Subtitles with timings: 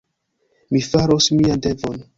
[0.77, 2.07] Mi faros mian devon.